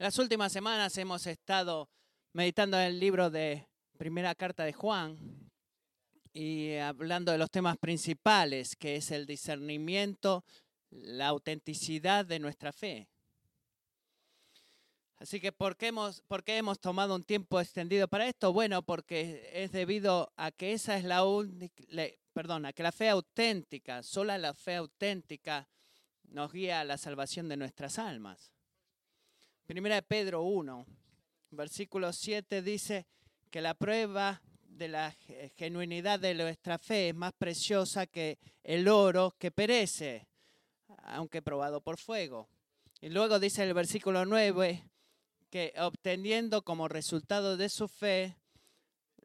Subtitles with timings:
[0.00, 1.90] Las últimas semanas hemos estado
[2.32, 3.68] meditando en el libro de
[3.98, 5.18] Primera Carta de Juan
[6.32, 10.42] y hablando de los temas principales, que es el discernimiento,
[10.88, 13.08] la autenticidad de nuestra fe.
[15.18, 18.54] Así que, ¿por qué, hemos, ¿por qué hemos tomado un tiempo extendido para esto?
[18.54, 21.84] Bueno, porque es debido a que esa es la única,
[22.32, 25.68] perdona, que la fe auténtica, sola la fe auténtica
[26.22, 28.50] nos guía a la salvación de nuestras almas.
[29.70, 30.84] Primera de Pedro 1,
[31.52, 33.06] versículo 7 dice
[33.52, 35.16] que la prueba de la
[35.56, 40.26] genuinidad de nuestra fe es más preciosa que el oro que perece,
[41.04, 42.48] aunque probado por fuego.
[43.00, 44.90] Y luego dice el versículo 9
[45.50, 48.36] que obteniendo como resultado de su fe,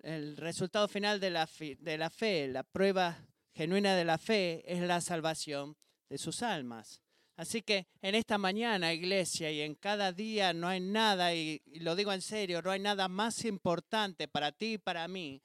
[0.04, 3.18] el resultado final de la, de la fe, la prueba
[3.56, 5.76] genuina de la fe, es la salvación
[6.08, 7.02] de sus almas.
[7.38, 11.96] Así que en esta mañana, iglesia, y en cada día no hay nada, y, lo
[11.96, 15.42] digo en serio, no hay nada más importante para ti y para mí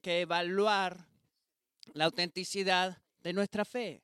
[0.00, 1.06] que evaluar
[1.92, 4.02] la autenticidad de nuestra fe.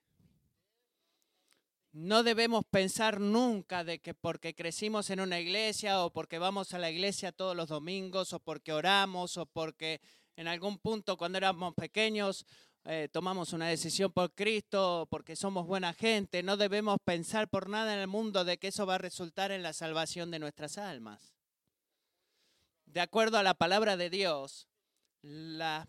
[1.92, 6.78] No debemos pensar nunca de que porque crecimos en una iglesia o porque vamos a
[6.78, 10.02] la iglesia todos los domingos o porque oramos o porque
[10.36, 12.44] en algún punto cuando éramos pequeños
[12.84, 17.94] eh, tomamos una decisión por Cristo, porque somos buena gente, no debemos pensar por nada
[17.94, 21.34] en el mundo de que eso va a resultar en la salvación de nuestras almas.
[22.86, 24.68] De acuerdo a la palabra de Dios,
[25.20, 25.86] la,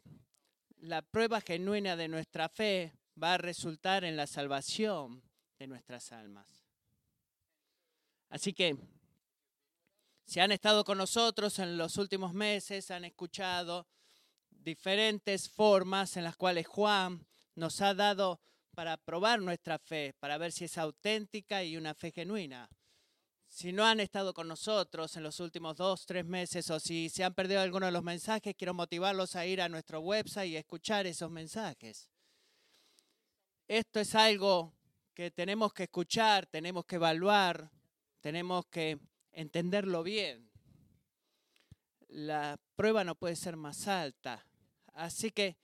[0.79, 5.23] la prueba genuina de nuestra fe va a resultar en la salvación
[5.57, 6.65] de nuestras almas.
[8.29, 8.77] Así que,
[10.25, 13.87] si han estado con nosotros en los últimos meses, han escuchado
[14.63, 18.41] diferentes formas en las cuales Juan nos ha dado
[18.75, 22.69] para probar nuestra fe, para ver si es auténtica y una fe genuina.
[23.47, 27.23] Si no han estado con nosotros en los últimos dos, tres meses o si se
[27.23, 31.07] han perdido alguno de los mensajes, quiero motivarlos a ir a nuestro website y escuchar
[31.07, 32.09] esos mensajes.
[33.67, 34.73] Esto es algo
[35.14, 37.71] que tenemos que escuchar, tenemos que evaluar,
[38.21, 38.99] tenemos que
[39.31, 40.49] entenderlo bien.
[42.08, 44.45] La prueba no puede ser más alta
[44.99, 45.55] Así que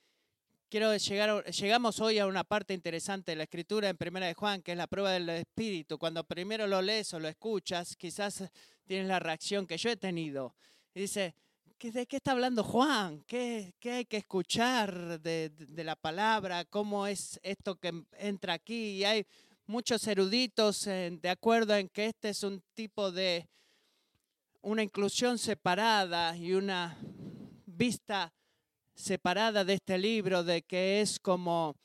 [0.70, 4.62] quiero llegar, llegamos hoy a una parte interesante de la escritura en Primera de Juan,
[4.62, 5.98] que es la prueba del Espíritu.
[5.98, 8.46] Cuando primero lo lees o lo escuchas, quizás
[8.86, 10.56] tienes la reacción que yo he tenido.
[10.94, 11.36] Y dice,
[11.82, 13.26] ¿de qué está hablando Juan?
[13.28, 16.64] ¿Qué, hay que escuchar de, de, la palabra?
[16.64, 18.92] ¿Cómo es esto que entra aquí?
[18.92, 19.26] Y hay
[19.66, 23.50] muchos eruditos de acuerdo en que este es un tipo de
[24.62, 26.98] una inclusión separada y una
[27.66, 28.32] vista
[28.96, 31.76] separada de este libro, de que es como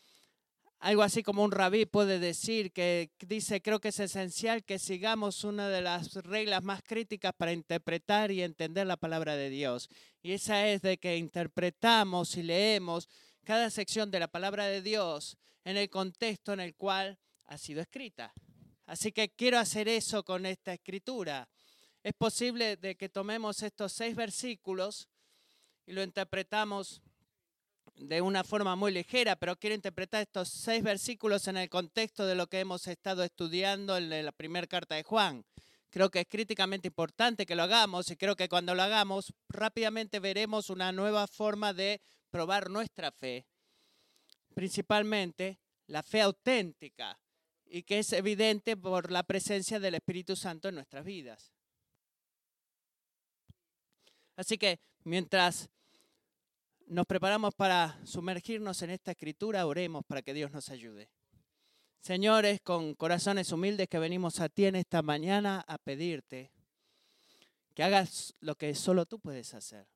[0.80, 5.44] algo así como un rabí puede decir, que dice, creo que es esencial que sigamos
[5.44, 9.90] una de las reglas más críticas para interpretar y entender la palabra de Dios.
[10.22, 13.10] Y esa es de que interpretamos y leemos
[13.44, 17.82] cada sección de la palabra de Dios en el contexto en el cual ha sido
[17.82, 18.32] escrita.
[18.86, 21.46] Así que quiero hacer eso con esta escritura.
[22.02, 25.08] Es posible de que tomemos estos seis versículos
[25.90, 27.02] y lo interpretamos
[27.96, 32.36] de una forma muy ligera, pero quiero interpretar estos seis versículos en el contexto de
[32.36, 35.44] lo que hemos estado estudiando en la primera carta de Juan.
[35.90, 40.20] Creo que es críticamente importante que lo hagamos y creo que cuando lo hagamos rápidamente
[40.20, 43.44] veremos una nueva forma de probar nuestra fe,
[44.54, 45.58] principalmente
[45.88, 47.18] la fe auténtica
[47.66, 51.52] y que es evidente por la presencia del Espíritu Santo en nuestras vidas.
[54.36, 55.68] Así que mientras
[56.90, 61.08] nos preparamos para sumergirnos en esta escritura, oremos para que Dios nos ayude.
[62.00, 66.50] Señores, con corazones humildes que venimos a ti en esta mañana a pedirte
[67.74, 69.86] que hagas lo que solo tú puedes hacer.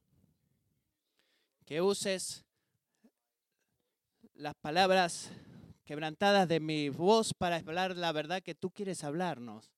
[1.67, 2.45] Que uses
[4.35, 5.33] las palabras
[5.85, 9.73] quebrantadas de mi voz para hablar la verdad que tú quieres hablarnos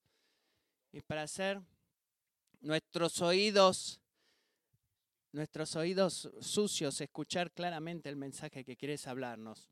[0.93, 1.62] y para hacer
[2.60, 4.03] nuestros oídos
[5.36, 9.71] nuestros oídos sucios escuchar claramente el mensaje que quieres hablarnos.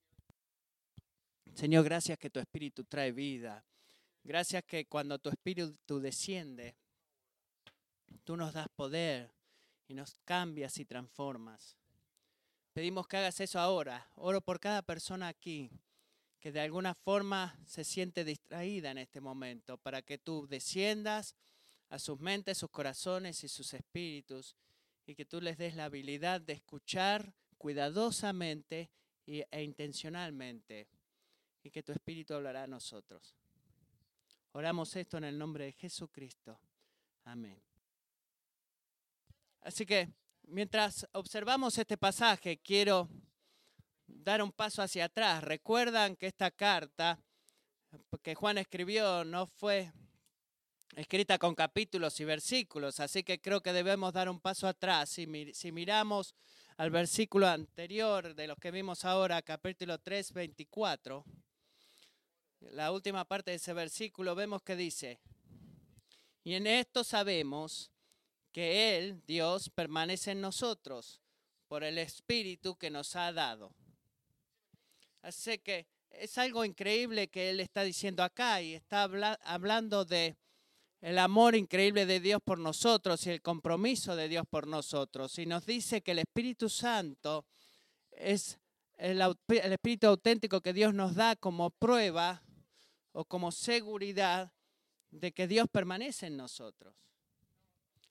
[1.54, 3.64] Señor, gracias que tu espíritu trae vida.
[4.22, 6.76] Gracias que cuando tu espíritu desciende,
[8.24, 9.32] tú nos das poder
[9.88, 11.78] y nos cambias y transformas.
[12.74, 14.06] Pedimos que hagas eso ahora.
[14.16, 15.70] Oro por cada persona aquí
[16.40, 21.34] que de alguna forma se siente distraída en este momento, para que tú desciendas
[21.88, 24.54] a sus mentes, sus corazones y sus espíritus
[25.06, 28.90] y que tú les des la habilidad de escuchar cuidadosamente
[29.26, 30.88] e intencionalmente
[31.62, 33.34] y que tu Espíritu hablará a nosotros.
[34.52, 36.60] Oramos esto en el nombre de Jesucristo.
[37.24, 37.60] Amén.
[39.62, 40.10] Así que
[40.42, 43.08] mientras observamos este pasaje, quiero
[44.06, 45.42] dar un paso hacia atrás.
[45.42, 47.18] Recuerdan que esta carta
[48.22, 49.92] que Juan escribió no fue
[50.96, 55.10] escrita con capítulos y versículos, así que creo que debemos dar un paso atrás.
[55.10, 55.26] Si,
[55.72, 56.34] miramos
[56.76, 61.24] al versículo anterior de los que vimos ahora, capítulo 3, 24,
[62.60, 65.18] la última parte de ese versículo, vemos que dice,
[66.44, 67.90] y en esto sabemos
[68.52, 71.20] que Él, Dios, permanece en nosotros
[71.66, 73.74] por el Espíritu que nos ha dado.
[75.22, 79.04] Así que es algo increíble que Él está diciendo acá y está
[79.42, 80.36] hablando de
[81.04, 85.38] el amor increíble de Dios por nosotros y el compromiso de Dios por nosotros.
[85.38, 87.44] Y nos dice que el Espíritu Santo
[88.10, 88.58] es
[88.96, 89.20] el,
[89.50, 92.42] Espíritu auténtico que Dios nos da como prueba
[93.12, 94.50] o como seguridad
[95.10, 96.94] de que Dios permanece en nosotros.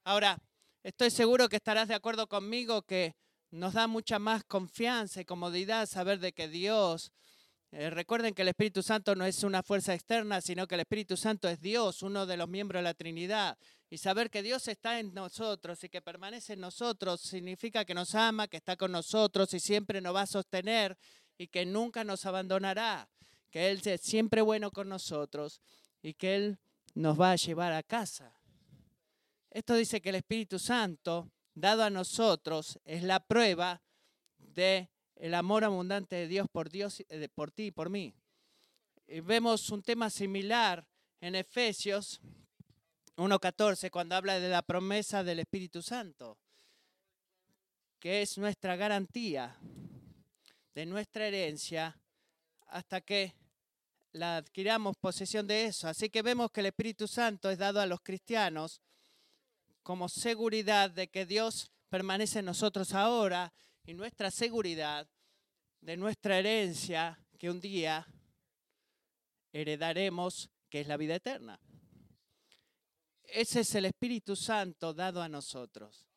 [0.04, 0.38] Ahora,
[0.84, 3.16] estoy seguro que estarás de acuerdo conmigo que
[3.50, 7.12] nos da mucha más confianza y comodidad saber de que Dios
[7.76, 11.18] eh, recuerden que el Espíritu Santo no es una fuerza externa, sino que el Espíritu
[11.18, 13.58] Santo es Dios, uno de los miembros de la Trinidad.
[13.90, 18.14] Y saber que Dios está en nosotros y que permanece en nosotros significa que nos
[18.14, 20.96] ama, que está con nosotros y siempre nos va a sostener
[21.36, 23.10] y que nunca nos abandonará,
[23.50, 25.60] que Él es siempre bueno con nosotros
[26.04, 26.60] y que Él
[26.94, 28.40] nos va a llevar a casa.
[29.50, 33.82] Esto dice que el Espíritu Santo, dado a nosotros, es la prueba
[34.38, 34.93] de
[35.24, 38.14] el amor abundante de Dios por Dios, eh, por ti y por mí.
[39.08, 40.86] Y vemos un tema similar
[41.22, 42.20] en Efesios
[43.16, 46.38] 1.14 cuando habla de la promesa del Espíritu Santo,
[48.00, 49.56] que es nuestra garantía
[50.76, 51.98] de nuestra herencia
[52.68, 53.34] hasta que
[54.12, 55.88] la adquiramos posesión de eso.
[55.88, 58.82] Así que vemos que el Espíritu Santo es dado a los cristianos
[59.84, 63.54] como seguridad de que Dios permanece en nosotros ahora
[63.86, 65.08] y nuestra seguridad
[65.84, 68.08] de nuestra herencia que un día
[69.52, 71.60] heredaremos, que es la vida eterna.
[73.26, 76.08] Ese es el Espíritu Santo dado a nosotros.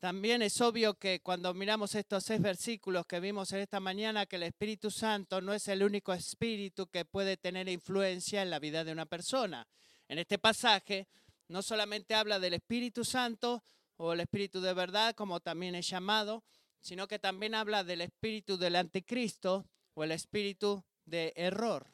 [0.00, 4.36] También es obvio que cuando miramos estos seis versículos que vimos en esta mañana, que
[4.36, 8.82] el Espíritu Santo no es el único espíritu que puede tener influencia en la vida
[8.82, 9.66] de una persona.
[10.08, 11.06] En este pasaje
[11.46, 13.62] no solamente habla del Espíritu Santo
[13.96, 16.42] o el Espíritu de verdad, como también es llamado,
[16.84, 21.90] sino que también habla del espíritu del anticristo o el espíritu de error.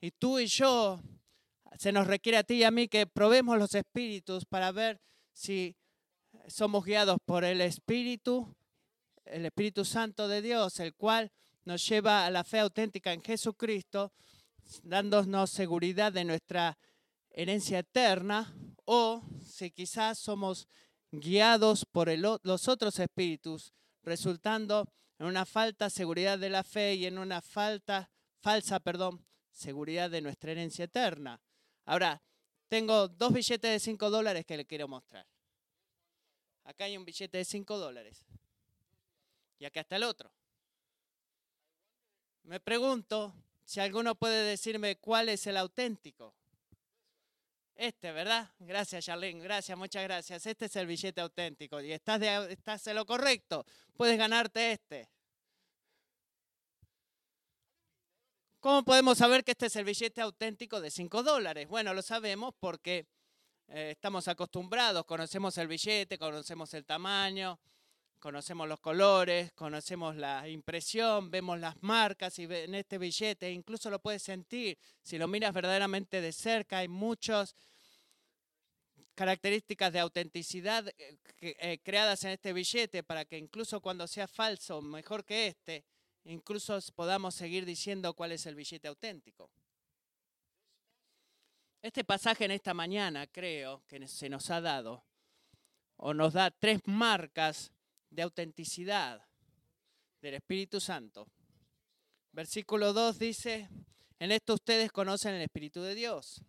[0.00, 1.02] Y tú y yo,
[1.78, 5.02] se nos requiere a ti y a mí que probemos los espíritus para ver
[5.34, 5.76] si
[6.46, 8.56] somos guiados por el espíritu,
[9.26, 11.30] el Espíritu Santo de Dios, el cual
[11.66, 14.14] nos lleva a la fe auténtica en Jesucristo,
[14.82, 16.78] dándonos seguridad de nuestra
[17.32, 18.56] herencia eterna,
[18.86, 20.68] o si quizás somos
[21.12, 24.88] guiados por los otros espíritus resultando
[25.18, 28.10] en una falta seguridad de la fe y en una falta,
[28.40, 31.40] falsa, perdón, seguridad de nuestra herencia eterna.
[31.84, 32.22] Ahora,
[32.68, 35.26] tengo dos billetes de 5 dólares que le quiero mostrar.
[36.64, 38.24] Acá hay un billete de 5 dólares.
[39.58, 40.32] Y acá está el otro.
[42.44, 46.34] Me pregunto si alguno puede decirme cuál es el auténtico.
[47.80, 48.46] Este, ¿verdad?
[48.58, 49.42] Gracias, Charlene.
[49.42, 50.44] Gracias, muchas gracias.
[50.44, 53.64] Este es el billete auténtico y estás, de, estás en lo correcto.
[53.96, 55.08] Puedes ganarte este.
[58.60, 61.68] ¿Cómo podemos saber que este es el billete auténtico de 5 dólares?
[61.68, 63.06] Bueno, lo sabemos porque
[63.68, 67.58] eh, estamos acostumbrados, conocemos el billete, conocemos el tamaño,
[68.20, 73.98] conocemos los colores, conocemos la impresión, vemos las marcas y en este billete, incluso lo
[73.98, 74.78] puedes sentir.
[75.02, 77.56] Si lo miras verdaderamente de cerca, hay muchas
[79.14, 84.80] características de autenticidad eh, eh, creadas en este billete para que incluso cuando sea falso,
[84.80, 85.84] mejor que este,
[86.24, 89.50] incluso podamos seguir diciendo cuál es el billete auténtico.
[91.82, 95.02] Este pasaje en esta mañana creo que se nos ha dado
[95.96, 97.72] o nos da tres marcas
[98.10, 99.24] de autenticidad
[100.20, 101.26] del Espíritu Santo.
[102.32, 103.68] Versículo 2 dice,
[104.18, 106.42] en esto ustedes conocen el Espíritu de Dios.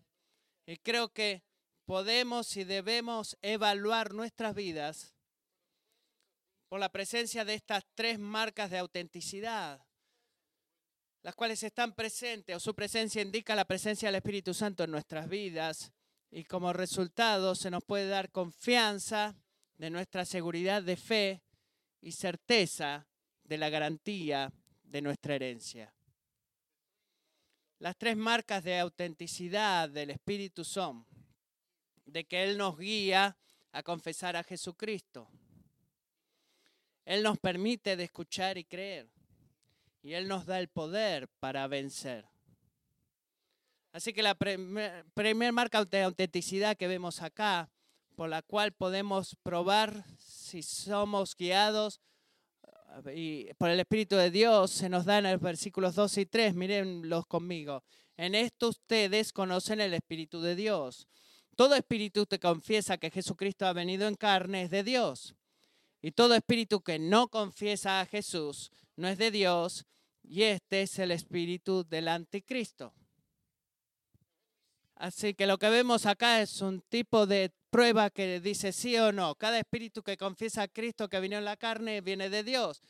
[0.65, 1.44] Y creo que
[1.86, 5.15] podemos y debemos evaluar nuestras vidas
[6.70, 9.86] por la presencia de estas tres marcas de autenticidad,
[11.22, 15.27] las cuales están presentes o su presencia indica la presencia del Espíritu Santo en nuestras
[15.27, 15.91] vidas
[16.30, 19.36] y como resultado se nos puede dar confianza
[19.77, 21.44] de nuestra seguridad de fe
[22.01, 23.08] y certeza
[23.43, 24.51] de la garantía
[24.84, 25.93] de nuestra herencia.
[27.79, 31.05] Las tres marcas de autenticidad del Espíritu son,
[32.05, 33.38] de que Él nos guía
[33.72, 35.29] a confesar a Jesucristo.
[37.05, 39.10] Él nos permite de escuchar y creer.
[40.03, 42.25] Y Él nos da el poder para vencer.
[43.91, 47.70] Así que la primera marca de autenticidad que vemos acá,
[48.22, 52.00] por la cual podemos probar si somos guiados
[53.16, 56.54] y por el Espíritu de Dios, se nos da en los versículos 2 y 3,
[56.54, 57.84] mírenlos conmigo.
[58.18, 61.08] En esto ustedes conocen el Espíritu de Dios.
[61.56, 65.34] Todo espíritu que confiesa que Jesucristo ha venido en carne es de Dios.
[66.00, 69.88] Y todo espíritu que no confiesa a Jesús no es de Dios,
[70.22, 72.94] y este es el espíritu del anticristo.
[75.01, 79.12] Así que lo que vemos acá es un tipo de prueba que dice sí o
[79.12, 79.34] no.
[79.34, 82.84] Cada espíritu que confiesa a Cristo que vino en la carne viene de Dios.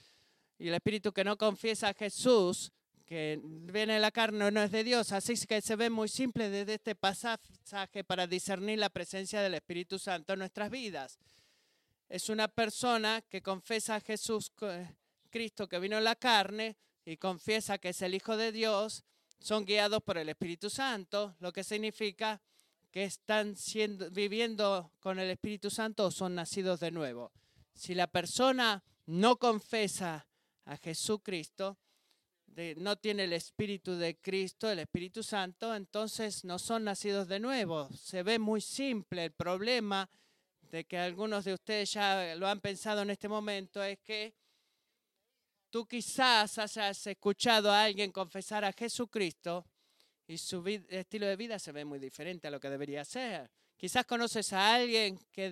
[0.59, 2.73] Y el espíritu que no confiesa a Jesús
[3.05, 5.13] que viene en la carne no es de Dios.
[5.13, 9.97] Así que se ve muy simple desde este pasaje para discernir la presencia del Espíritu
[9.97, 11.17] Santo en nuestras vidas.
[12.09, 14.51] Es una persona que confesa a Jesús,
[15.29, 16.75] Cristo que vino en la carne,
[17.05, 19.05] y confiesa que es el Hijo de Dios
[19.41, 22.41] son guiados por el Espíritu Santo, lo que significa
[22.91, 23.55] que están
[24.11, 27.31] viviendo con el Espíritu Santo o son nacidos de nuevo.
[27.73, 30.27] Si la persona no confesa
[30.65, 31.77] a Jesucristo,
[32.77, 37.89] no tiene el Espíritu de Cristo, el Espíritu Santo, entonces no son nacidos de nuevo.
[37.93, 39.25] Se ve muy simple.
[39.25, 40.09] El problema
[40.69, 44.35] de que algunos de ustedes ya lo han pensado en este momento es que
[45.71, 49.65] Tú quizás hayas escuchado a alguien confesar a Jesucristo
[50.27, 53.49] y su estilo de vida se ve muy diferente a lo que debería ser.
[53.77, 55.51] Quizás conoces a alguien que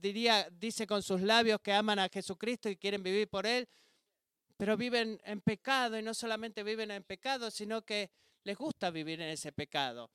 [0.00, 3.68] diría, dice con sus labios que aman a Jesucristo y quieren vivir por Él,
[4.56, 8.10] pero viven en pecado y no solamente viven en pecado, sino que
[8.44, 10.10] les gusta vivir en ese pecado.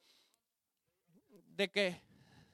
[1.30, 2.02] De que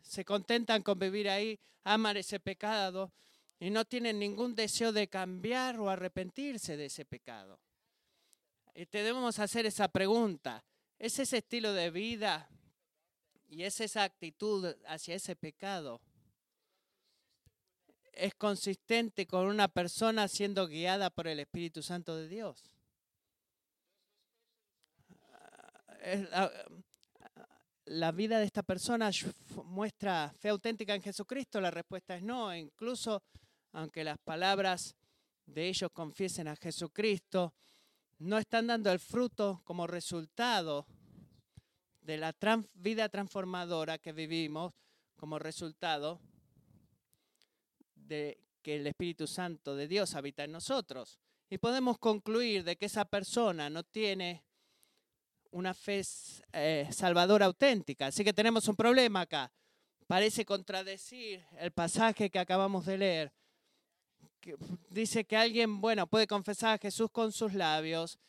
[0.02, 3.14] se contentan con vivir ahí, aman ese pecado
[3.62, 7.60] y no tienen ningún deseo de cambiar o arrepentirse de ese pecado.
[8.74, 10.66] Y debemos hacer esa pregunta.
[10.98, 12.50] ¿Es ese estilo de vida
[13.48, 16.02] y es esa actitud hacia ese pecado?
[18.14, 22.64] ¿Es consistente con una persona siendo guiada por el Espíritu Santo de Dios?
[27.86, 29.12] la vida de esta persona
[29.66, 31.62] muestra fe auténtica en Jesucristo?
[31.62, 32.56] La respuesta es no.
[32.56, 33.22] Incluso
[33.74, 34.96] aunque las palabras
[35.46, 37.54] de ellos confiesen a Jesucristo,
[38.20, 40.86] no están dando el fruto como resultado
[42.02, 42.36] de la
[42.74, 44.74] vida transformadora que vivimos,
[45.16, 46.20] como resultado
[47.96, 51.20] de que el Espíritu Santo de Dios habita en nosotros.
[51.50, 54.44] Y podemos concluir de que esa persona no tiene
[55.52, 56.02] una fe
[56.54, 58.08] eh, salvadora auténtica.
[58.08, 59.52] Así que tenemos un problema acá.
[60.08, 63.34] Parece contradecir el pasaje que acabamos de leer
[64.90, 68.20] dice que alguien, bueno, puede confesar a Jesús con sus labios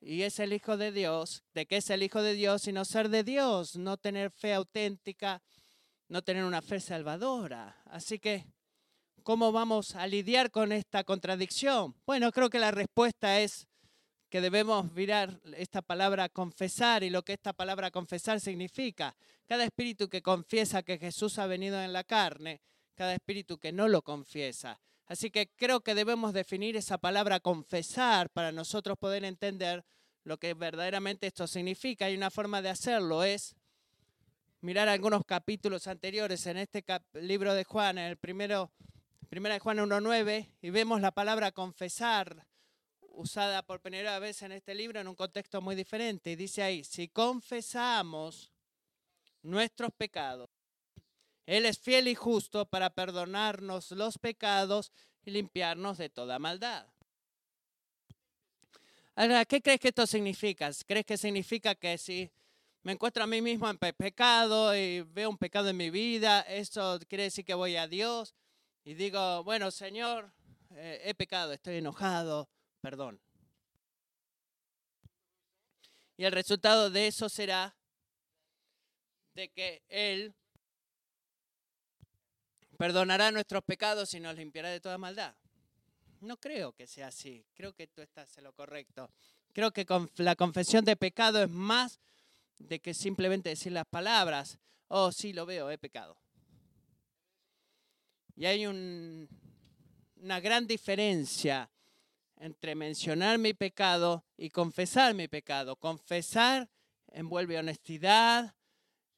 [0.00, 2.84] y es el Hijo de Dios, de que es el Hijo de Dios y no
[2.84, 5.42] ser de Dios, no tener fe auténtica,
[6.08, 7.82] no tener una fe salvadora.
[7.86, 8.46] Así que,
[9.22, 11.94] ¿cómo vamos a lidiar con esta contradicción?
[12.06, 13.66] Bueno, creo que la respuesta es
[14.28, 19.16] que debemos mirar esta palabra confesar y lo que esta palabra confesar significa.
[19.46, 22.60] Cada espíritu que confiesa que Jesús ha venido en la carne,
[22.94, 24.80] cada espíritu que no lo confiesa.
[25.08, 29.84] Así que creo que debemos definir esa palabra confesar para nosotros poder entender
[30.24, 32.10] lo que verdaderamente esto significa.
[32.10, 33.56] Y una forma de hacerlo es
[34.60, 36.84] mirar algunos capítulos anteriores en este
[37.14, 38.70] libro de Juan, en el primero,
[39.30, 42.46] primera de Juan 1.9, y vemos la palabra confesar
[43.00, 46.32] usada por primera vez en este libro en un contexto muy diferente.
[46.32, 48.52] Y dice ahí, si confesamos
[49.42, 50.50] nuestros pecados,
[51.48, 54.92] él es fiel y justo para perdonarnos los pecados
[55.24, 56.86] y limpiarnos de toda maldad.
[59.16, 60.70] Ahora, ¿qué crees que esto significa?
[60.86, 62.30] ¿Crees que significa que si
[62.82, 67.00] me encuentro a mí mismo en pecado y veo un pecado en mi vida, eso
[67.08, 68.34] quiere decir que voy a Dios
[68.84, 70.30] y digo, bueno, Señor,
[70.72, 72.50] eh, he pecado, estoy enojado,
[72.82, 73.18] perdón.
[76.18, 77.74] Y el resultado de eso será
[79.32, 80.34] de que Él
[82.78, 85.34] perdonará nuestros pecados y nos limpiará de toda maldad.
[86.20, 87.44] No creo que sea así.
[87.54, 89.10] Creo que tú estás en lo correcto.
[89.52, 89.84] Creo que
[90.16, 92.00] la confesión de pecado es más
[92.58, 96.16] de que simplemente decir las palabras, oh, sí, lo veo, he pecado.
[98.36, 101.68] Y hay una gran diferencia
[102.36, 105.74] entre mencionar mi pecado y confesar mi pecado.
[105.74, 106.68] Confesar
[107.10, 108.54] envuelve honestidad,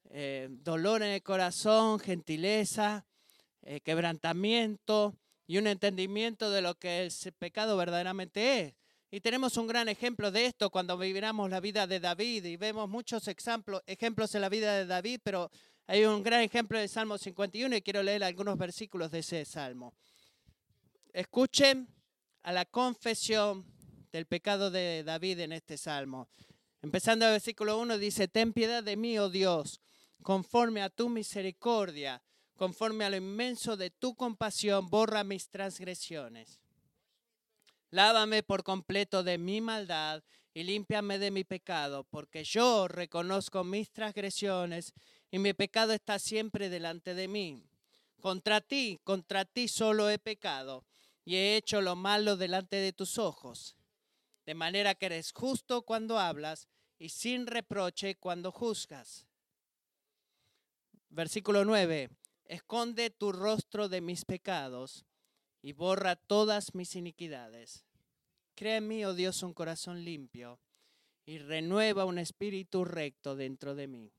[0.09, 3.05] eh, dolor en el corazón, gentileza,
[3.63, 8.75] eh, quebrantamiento y un entendimiento de lo que el pecado verdaderamente es.
[9.11, 12.89] Y tenemos un gran ejemplo de esto cuando viviramos la vida de David y vemos
[12.89, 15.51] muchos ejemplos, ejemplos en la vida de David, pero
[15.89, 19.95] hay un gran ejemplo del Salmo 51 y quiero leer algunos versículos de ese salmo.
[21.13, 21.89] Escuchen
[22.43, 23.67] a la confesión
[24.13, 26.29] del pecado de David en este salmo.
[26.81, 29.81] Empezando el versículo 1 dice, ten piedad de mí, oh Dios,
[30.23, 32.23] conforme a tu misericordia,
[32.61, 36.61] conforme a lo inmenso de tu compasión, borra mis transgresiones.
[37.89, 43.91] Lávame por completo de mi maldad y límpiame de mi pecado, porque yo reconozco mis
[43.91, 44.93] transgresiones
[45.31, 47.65] y mi pecado está siempre delante de mí.
[48.21, 50.85] Contra ti, contra ti solo he pecado
[51.25, 53.75] y he hecho lo malo delante de tus ojos,
[54.45, 59.27] de manera que eres justo cuando hablas y sin reproche cuando juzgas.
[61.09, 62.20] Versículo 9.
[62.51, 65.05] Esconde tu rostro de mis pecados
[65.63, 67.85] y borra todas mis iniquidades.
[68.57, 70.59] Crea en mí, oh Dios, un corazón limpio
[71.25, 74.13] y renueva un espíritu recto dentro de mí.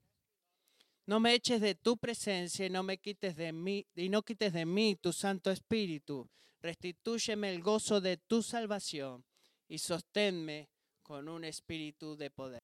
[1.04, 4.54] No me eches de tu presencia y no me quites de mí y no quites
[4.54, 6.26] de mí tu Santo Espíritu.
[6.62, 9.26] Restitúyeme el gozo de tu salvación
[9.68, 10.70] y sosténme
[11.02, 12.62] con un espíritu de poder.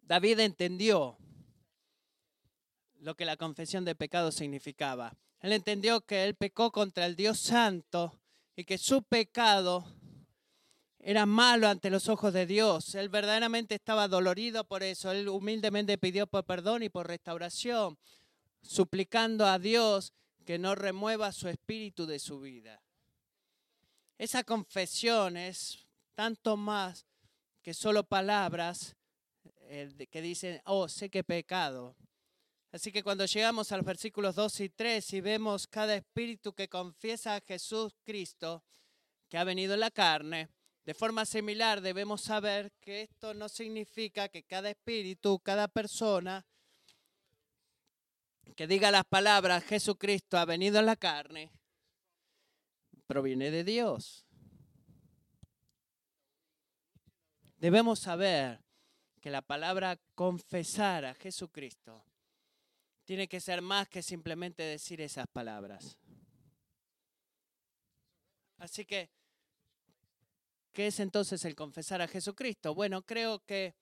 [0.00, 1.18] David entendió
[3.04, 5.14] lo que la confesión de pecado significaba.
[5.40, 8.18] Él entendió que él pecó contra el Dios Santo
[8.56, 9.84] y que su pecado
[10.98, 12.94] era malo ante los ojos de Dios.
[12.94, 15.12] Él verdaderamente estaba dolorido por eso.
[15.12, 17.98] Él humildemente pidió por perdón y por restauración,
[18.62, 20.14] suplicando a Dios
[20.46, 22.80] que no remueva su espíritu de su vida.
[24.16, 27.04] Esa confesión es tanto más
[27.60, 28.96] que solo palabras
[29.68, 31.96] eh, que dicen, oh, sé que pecado.
[32.74, 36.68] Así que cuando llegamos a los versículos 2 y 3 y vemos cada espíritu que
[36.68, 38.64] confiesa a Jesús Cristo,
[39.28, 40.48] que ha venido en la carne,
[40.84, 46.44] de forma similar debemos saber que esto no significa que cada espíritu, cada persona
[48.56, 51.52] que diga las palabras Jesucristo ha venido en la carne,
[53.06, 54.26] proviene de Dios.
[57.58, 58.64] Debemos saber
[59.20, 62.04] que la palabra confesar a Jesucristo
[63.04, 65.98] tiene que ser más que simplemente decir esas palabras.
[68.58, 69.10] Así que,
[70.72, 72.74] ¿qué es entonces el confesar a Jesucristo?
[72.74, 73.74] Bueno, creo que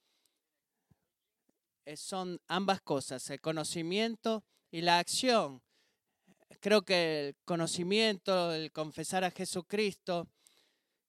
[1.97, 5.63] son ambas cosas, el conocimiento y la acción.
[6.61, 10.29] Creo que el conocimiento, el confesar a Jesucristo,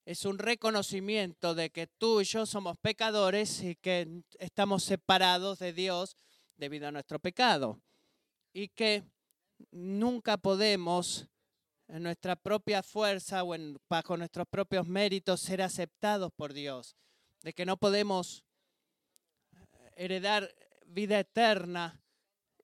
[0.05, 5.73] es un reconocimiento de que tú y yo somos pecadores y que estamos separados de
[5.73, 6.17] Dios
[6.57, 7.81] debido a nuestro pecado
[8.53, 9.03] y que
[9.71, 11.27] nunca podemos
[11.87, 13.55] en nuestra propia fuerza o
[13.89, 16.95] bajo nuestros propios méritos ser aceptados por Dios,
[17.41, 18.43] de que no podemos
[19.95, 20.53] heredar
[20.85, 21.99] vida eterna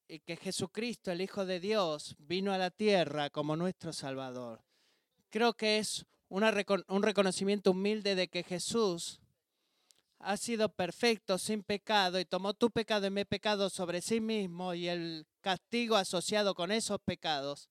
[0.08, 4.64] y que Jesucristo, el Hijo de Dios, vino a la tierra como nuestro Salvador.
[5.30, 9.22] Creo que es un reconocimiento humilde de que Jesús
[10.20, 14.74] ha sido perfecto, sin pecado, y tomó tu pecado y mi pecado sobre sí mismo
[14.74, 17.70] y el castigo asociado con esos pecados.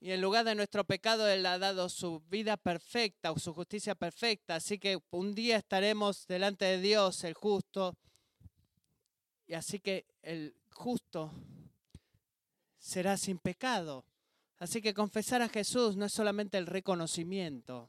[0.00, 3.94] Y en lugar de nuestro pecado, Él ha dado su vida perfecta o su justicia
[3.94, 4.56] perfecta.
[4.56, 7.96] Así que un día estaremos delante de Dios, el justo.
[9.46, 11.32] Y así que el justo
[12.78, 14.04] será sin pecado.
[14.58, 17.88] Así que confesar a Jesús no es solamente el reconocimiento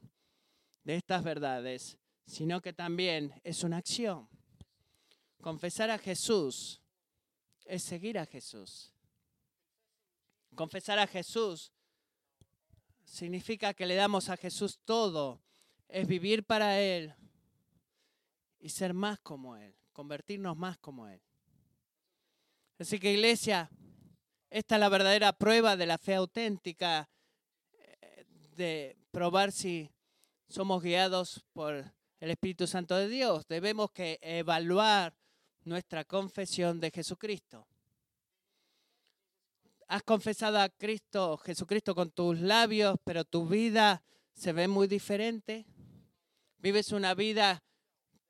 [0.82, 1.98] de estas verdades,
[2.30, 4.28] sino que también es una acción.
[5.42, 6.80] Confesar a Jesús
[7.64, 8.92] es seguir a Jesús.
[10.54, 11.72] Confesar a Jesús
[13.04, 15.42] significa que le damos a Jesús todo,
[15.88, 17.12] es vivir para Él
[18.60, 21.20] y ser más como Él, convertirnos más como Él.
[22.78, 23.68] Así que iglesia,
[24.50, 27.10] esta es la verdadera prueba de la fe auténtica,
[27.72, 29.90] eh, de probar si
[30.48, 33.46] somos guiados por el Espíritu Santo de Dios.
[33.48, 35.14] Debemos que evaluar
[35.64, 37.66] nuestra confesión de Jesucristo.
[39.88, 44.02] Has confesado a Cristo, Jesucristo con tus labios, pero tu vida
[44.34, 45.66] se ve muy diferente.
[46.58, 47.62] Vives una vida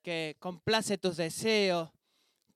[0.03, 1.91] que complace tus deseos,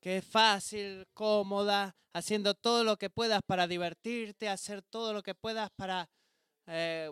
[0.00, 5.34] que es fácil, cómoda, haciendo todo lo que puedas para divertirte, hacer todo lo que
[5.34, 6.08] puedas para
[6.66, 7.10] eh,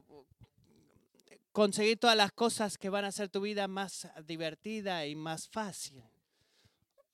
[1.52, 6.02] conseguir todas las cosas que van a hacer tu vida más divertida y más fácil.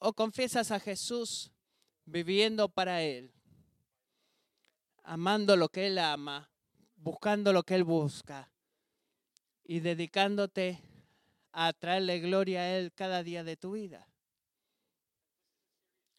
[0.01, 1.51] o confiesas a Jesús
[2.05, 3.33] viviendo para Él,
[5.03, 6.49] amando lo que Él ama,
[6.95, 8.49] buscando lo que Él busca
[9.65, 10.81] y dedicándote
[11.51, 14.09] a traerle gloria a Él cada día de tu vida.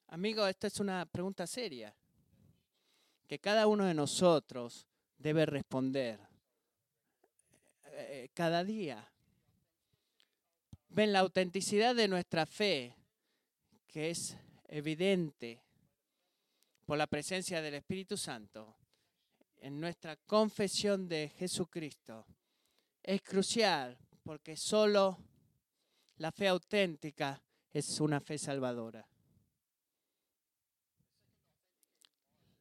[0.07, 1.95] Amigo, esta es una pregunta seria
[3.27, 6.28] que cada uno de nosotros debe responder
[7.99, 9.11] eh, cada día.
[10.89, 12.95] Ven la autenticidad de nuestra fe,
[13.87, 15.61] que es evidente
[16.85, 18.75] por la presencia del Espíritu Santo
[19.57, 22.25] en nuestra confesión de Jesucristo.
[23.03, 25.17] Es crucial porque solo
[26.17, 29.07] la fe auténtica es una fe salvadora.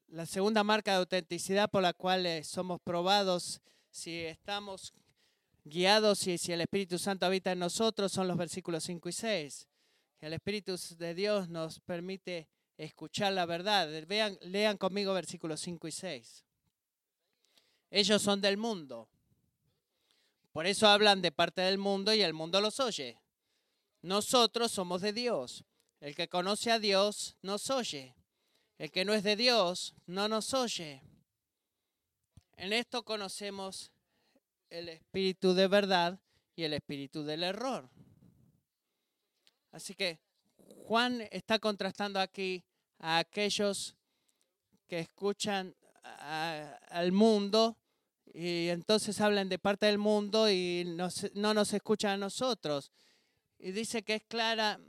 [0.09, 4.95] La segunda marca de autenticidad por la cual eh, somos probados si estamos
[5.69, 9.69] guiados y si el Espíritu Santo habita en nosotros son los versículos 5 y 6.
[10.21, 13.89] El Espíritu de Dios nos permite escuchar la verdad.
[14.07, 16.45] Vean, lean conmigo versículos 5 y 6.
[17.91, 19.09] Ellos son del mundo.
[20.53, 23.21] Por eso hablan de parte del mundo y el mundo los oye.
[24.03, 25.65] Nosotros somos de Dios.
[26.01, 28.15] El que conoce a Dios nos oye.
[28.79, 31.03] El que no es de Dios no nos oye.
[32.57, 33.93] En esto conocemos
[34.71, 36.19] el espíritu de verdad
[36.55, 37.89] y el espíritu del error.
[39.73, 40.19] Así que
[40.87, 42.65] Juan está contrastando aquí
[42.99, 43.95] a aquellos
[44.87, 47.77] que escuchan al mundo
[48.33, 50.85] y entonces hablan de parte del mundo y
[51.35, 52.91] no nos escuchan a nosotros.
[53.59, 54.81] Y dice que es clara,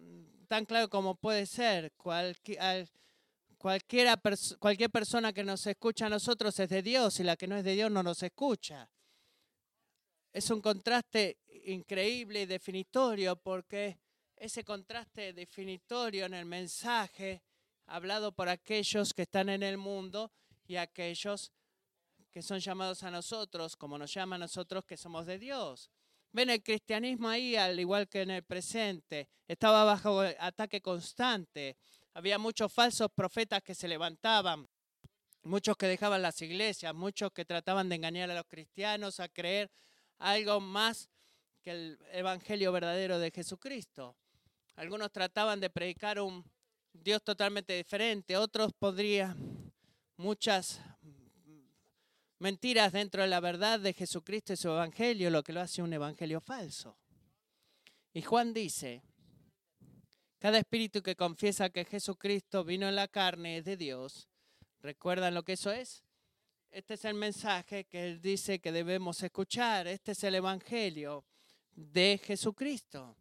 [0.47, 1.91] tan claro como puede ser.
[1.93, 2.89] Cualquier,
[3.57, 4.21] cualquiera,
[4.59, 7.63] cualquier persona que nos escucha a nosotros es de Dios y la que no es
[7.63, 8.89] de Dios no nos escucha.
[10.31, 13.97] Es un contraste increíble y definitorio porque
[14.35, 17.41] ese contraste definitorio en el mensaje
[17.87, 20.31] hablado por aquellos que están en el mundo
[20.67, 21.51] y aquellos
[22.31, 25.89] que son llamados a nosotros, como nos llama a nosotros que somos de Dios.
[26.31, 31.75] Ven, el cristianismo ahí, al igual que en el presente, estaba bajo ataque constante.
[32.13, 34.67] Había muchos falsos profetas que se levantaban,
[35.41, 39.71] muchos que dejaban las iglesias, muchos que trataban de engañar a los cristianos a creer
[40.19, 41.09] algo más
[41.61, 44.15] que el evangelio verdadero de Jesucristo.
[44.75, 46.43] Algunos trataban de predicar un
[46.93, 49.71] Dios totalmente diferente, otros podrían
[50.17, 50.81] muchas
[52.39, 55.93] mentiras dentro de la verdad de Jesucristo y su evangelio, lo que lo hace un
[55.93, 56.97] evangelio falso.
[58.13, 59.03] Y Juan dice,
[60.39, 64.29] cada espíritu que confiesa que Jesucristo vino en la carne es de Dios.
[64.81, 66.03] ¿Recuerdan lo que eso es?
[66.71, 69.87] Este es el mensaje que él dice que debemos escuchar.
[69.87, 71.25] Este es el evangelio
[71.71, 73.17] de Jesucristo.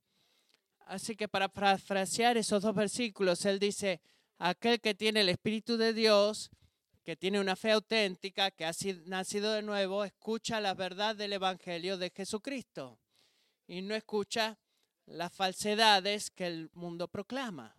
[0.81, 4.03] Así que para parafrasear esos dos versículos, él dice,
[4.37, 6.51] aquel que tiene el Espíritu de Dios
[7.05, 8.73] que tiene una fe auténtica, que ha
[9.07, 12.99] nacido de nuevo, escucha la verdad del Evangelio de Jesucristo
[13.67, 14.59] y no escucha
[15.07, 17.75] las falsedades que el mundo proclama.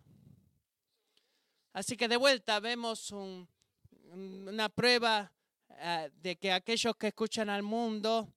[1.72, 5.32] Así que de vuelta vemos una prueba
[5.78, 8.32] eh, de que aquellos que escuchan al mundo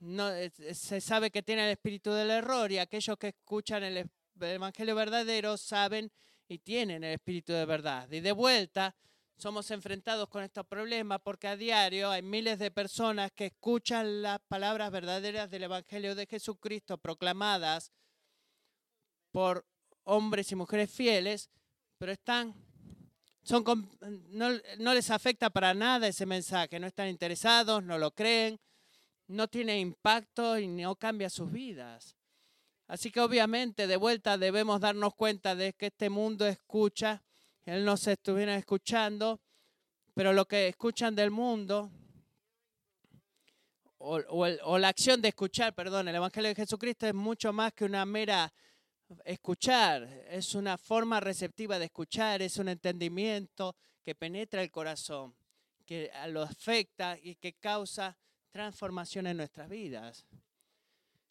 [0.00, 0.30] no,
[0.72, 5.56] se sabe que tienen el espíritu del error y aquellos que escuchan el Evangelio verdadero
[5.56, 6.10] saben
[6.48, 8.10] y tienen el espíritu de verdad.
[8.10, 8.96] Y de vuelta
[9.36, 14.40] somos enfrentados con estos problemas porque a diario hay miles de personas que escuchan las
[14.40, 17.92] palabras verdaderas del Evangelio de Jesucristo proclamadas
[19.30, 19.66] por
[20.04, 21.50] hombres y mujeres fieles,
[21.98, 22.54] pero están,
[23.42, 23.64] son,
[24.30, 28.58] no, no les afecta para nada ese mensaje, no están interesados, no lo creen,
[29.28, 32.16] no tiene impacto y no cambia sus vidas.
[32.86, 37.22] Así que obviamente de vuelta debemos darnos cuenta de que este mundo escucha
[37.64, 39.40] él no se estuviera escuchando,
[40.14, 41.90] pero lo que escuchan del mundo,
[43.98, 48.04] o, la acción de escuchar, perdón, el Evangelio de Jesucristo es mucho más que una
[48.04, 48.52] mera
[49.24, 55.34] escuchar, es una forma receptiva de escuchar, es un entendimiento que penetra el corazón,
[55.86, 58.16] que lo afecta y que causa
[58.50, 60.26] transformación en nuestras vidas.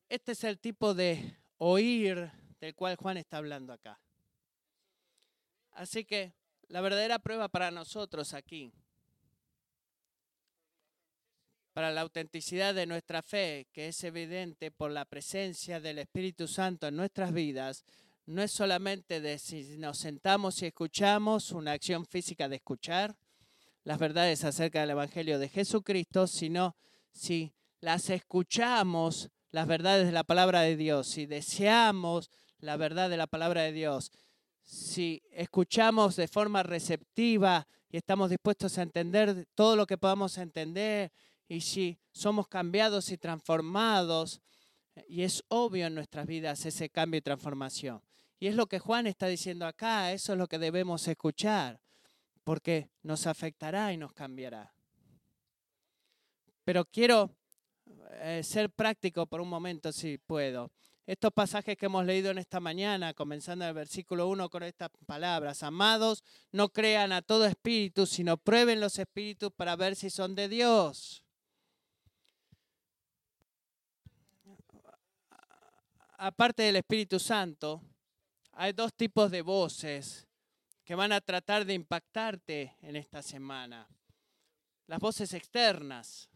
[0.09, 3.99] Este es el tipo de oír del cual Juan está hablando acá.
[5.71, 6.33] Así que
[6.67, 8.71] la verdadera prueba para nosotros aquí,
[11.73, 16.87] para la autenticidad de nuestra fe, que es evidente por la presencia del Espíritu Santo
[16.87, 17.85] en nuestras vidas,
[18.25, 23.15] no es solamente de si nos sentamos y escuchamos una acción física de escuchar
[23.83, 26.75] las verdades acerca del Evangelio de Jesucristo, sino
[27.11, 32.29] si las escuchamos, las verdades de la palabra de Dios, si deseamos
[32.59, 34.11] la verdad de la palabra de Dios,
[34.63, 41.11] si escuchamos de forma receptiva y estamos dispuestos a entender todo lo que podamos entender
[41.51, 44.41] y si somos cambiados y transformados,
[45.05, 48.01] y es obvio en nuestras vidas ese cambio y transformación.
[48.39, 51.81] Y es lo que Juan está diciendo acá, eso es lo que debemos escuchar,
[52.45, 54.73] porque nos afectará y nos cambiará.
[56.63, 57.35] Pero quiero
[58.21, 60.71] eh, ser práctico por un momento, si puedo.
[61.05, 65.63] Estos pasajes que hemos leído en esta mañana, comenzando el versículo 1 con estas palabras,
[65.63, 70.47] amados, no crean a todo espíritu, sino prueben los espíritus para ver si son de
[70.47, 71.25] Dios.
[76.23, 77.81] Aparte del Espíritu Santo,
[78.51, 80.27] hay dos tipos de voces
[80.83, 83.87] que van a tratar de impactarte en esta semana.
[84.85, 86.29] Las voces externas.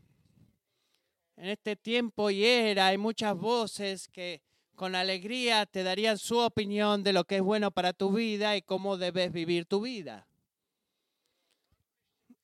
[1.35, 4.41] En este tiempo y era hay muchas voces que
[4.73, 8.63] con alegría te darían su opinión de lo que es bueno para tu vida y
[8.63, 10.27] cómo debes vivir tu vida.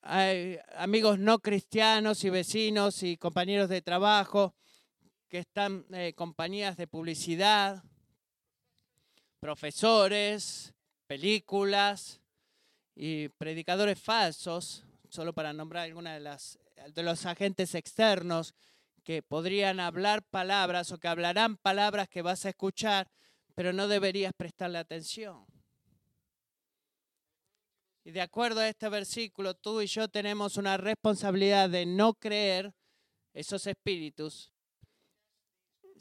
[0.03, 4.53] Hay amigos no cristianos y vecinos y compañeros de trabajo
[5.31, 7.81] que están eh, compañías de publicidad
[9.39, 10.73] profesores,
[11.07, 12.19] películas
[12.95, 16.59] y predicadores falsos, solo para nombrar algunos de, las,
[16.93, 18.53] de los agentes externos
[19.03, 23.09] que podrían hablar palabras o que hablarán palabras que vas a escuchar,
[23.55, 25.45] pero no deberías prestarle atención.
[28.03, 32.73] Y de acuerdo a este versículo, tú y yo tenemos una responsabilidad de no creer
[33.33, 34.50] esos espíritus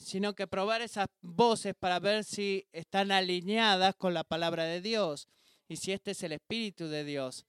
[0.01, 5.29] sino que probar esas voces para ver si están alineadas con la palabra de Dios
[5.69, 7.45] y si este es el Espíritu de Dios.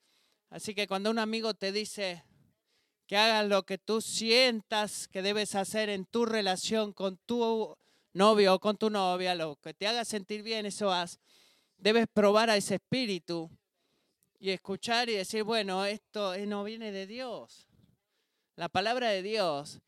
[0.49, 2.25] Así que cuando un amigo te dice
[3.07, 7.77] que hagas lo que tú sientas que debes hacer en tu relación con tu
[8.13, 11.19] novio o con tu novia, lo que te haga sentir bien, eso haz.
[11.77, 13.49] Debes probar a ese espíritu
[14.39, 17.67] y escuchar y decir, bueno, esto no viene de Dios.
[18.55, 19.79] La palabra de Dios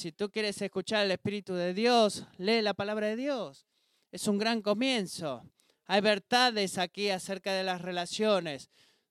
[0.00, 3.66] si tú quieres escuchar el Espíritu de Dios, lee la palabra de Dios.
[4.10, 5.44] Es un gran comienzo.
[5.84, 8.70] Hay verdades aquí acerca de las relaciones.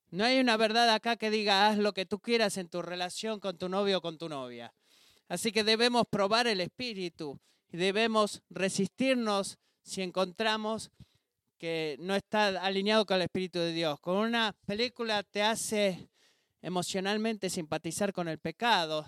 [0.09, 3.39] No hay una verdad acá que diga haz lo que tú quieras en tu relación
[3.39, 4.73] con tu novio o con tu novia.
[5.27, 7.39] Así que debemos probar el Espíritu
[7.71, 10.89] y debemos resistirnos si encontramos
[11.59, 13.99] que no está alineado con el Espíritu de Dios.
[13.99, 16.09] Con una película te hace
[16.63, 19.05] emocionalmente simpatizar con el pecado,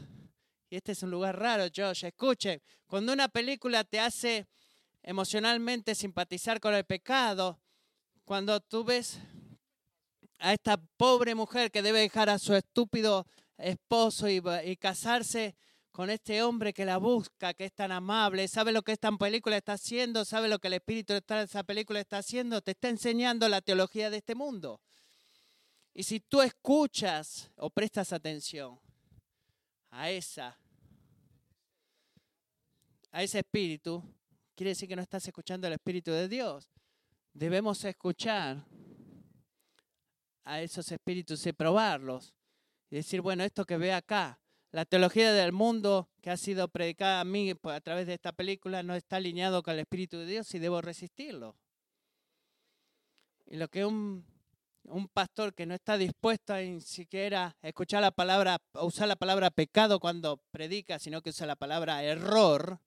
[0.71, 4.47] y este es un lugar raro, Josh, escuche, cuando una película te hace
[5.03, 7.59] emocionalmente simpatizar con el pecado,
[8.23, 9.19] cuando tú ves
[10.39, 15.57] a esta pobre mujer que debe dejar a su estúpido esposo y, y, casarse
[15.91, 19.57] con este hombre que la busca, que es tan amable, sabe lo que esta película
[19.57, 23.49] está haciendo, sabe lo que el espíritu de esa película está haciendo, te está enseñando
[23.49, 24.79] la teología de este mundo.
[25.93, 28.79] Y si tú escuchas o prestas atención
[29.91, 30.57] a esa
[33.11, 34.03] a ese espíritu,
[34.55, 36.69] quiere decir que no estás escuchando el espíritu de Dios.
[37.33, 38.65] Debemos escuchar
[40.43, 42.33] a esos espíritus y probarlos.
[42.89, 47.21] Y decir, bueno, esto que ve acá, la teología del mundo que ha sido predicada
[47.21, 50.53] a mí a través de esta película no está alineado con el Espíritu de Dios
[50.53, 51.57] y debo resistirlo.
[53.45, 54.25] Y lo que un,
[54.83, 59.51] un pastor que no está dispuesto a ni siquiera escuchar la palabra, usar la palabra
[59.51, 62.79] pecado cuando predica, sino que usa la palabra error,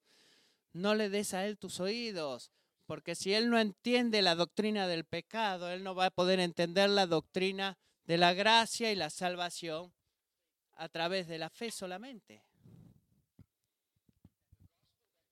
[0.75, 2.53] no le des a él tus oídos,
[2.85, 6.91] porque si él no entiende la doctrina del pecado, él no va a poder entender
[6.91, 9.95] la doctrina de la gracia y la salvación
[10.75, 12.45] a través de la fe solamente.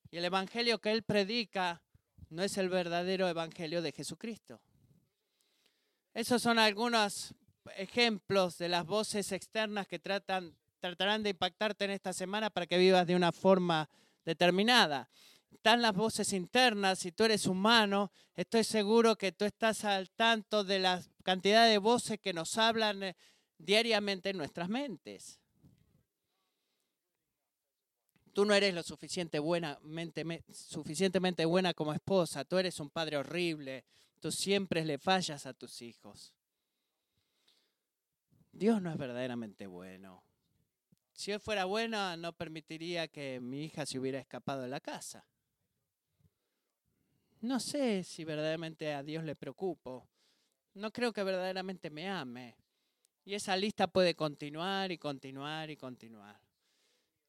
[0.09, 1.83] Y el evangelio que él predica
[2.29, 4.61] no es el verdadero evangelio de Jesucristo.
[6.13, 7.35] Esos son algunos
[7.75, 13.05] ejemplos de las voces externas que tratarán de impactarte en esta semana para que vivas
[13.05, 13.89] de una forma
[14.23, 15.09] determinada
[15.53, 20.63] están las voces internas, si tú eres humano, estoy seguro que tú estás al tanto
[20.63, 23.15] de la cantidad de voces que nos hablan eh,
[23.57, 25.39] diariamente en nuestras mentes.
[28.33, 28.83] Tú no eres lo
[29.41, 33.85] buenamente, suficientemente buena como esposa, tú eres un padre horrible,
[34.19, 36.33] tú siempre le fallas a tus hijos.
[38.51, 40.23] Dios no es verdaderamente bueno.
[41.13, 45.23] Si Él fuera bueno, no permitiría que mi hija se hubiera escapado de la casa
[47.43, 50.07] no sé si verdaderamente a Dios le preocupo.
[50.75, 52.55] No creo que verdaderamente me ame.
[53.25, 56.39] Y esa lista puede continuar y continuar y continuar.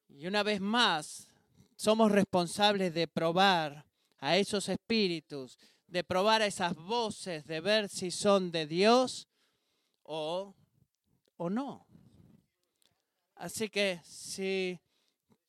[0.08, 1.26] Y una vez más,
[1.74, 3.84] somos responsables de probar
[4.18, 9.26] a esos espíritus, de probar esas voces, de ver si son de Dios
[10.04, 10.54] o,
[11.36, 11.86] o no.
[13.34, 14.78] Así que si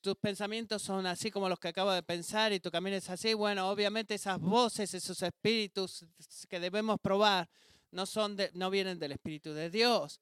[0.05, 3.33] tus pensamientos son así como los que acabo de pensar y tu camino es así,
[3.33, 6.05] bueno, obviamente esas voces, esos espíritus
[6.47, 7.49] que debemos probar
[7.89, 10.21] no, son de, no vienen del Espíritu de Dios,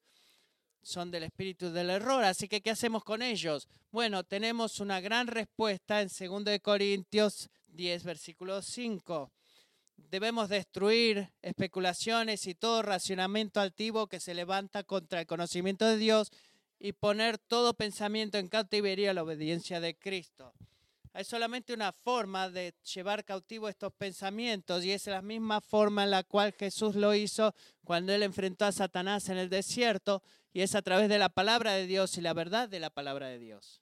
[0.80, 2.24] son del Espíritu del error.
[2.24, 3.68] Así que, ¿qué hacemos con ellos?
[3.90, 9.30] Bueno, tenemos una gran respuesta en 2 Corintios 10, versículo 5.
[9.98, 16.32] Debemos destruir especulaciones y todo racionamiento altivo que se levanta contra el conocimiento de Dios
[16.84, 20.52] y poner todo pensamiento en cautiverio a la obediencia de Cristo.
[21.14, 26.10] Hay solamente una forma de llevar cautivo estos pensamientos y es la misma forma en
[26.10, 30.74] la cual Jesús lo hizo cuando él enfrentó a Satanás en el desierto y es
[30.74, 33.80] a través de la palabra de Dios y la verdad de la palabra de Dios.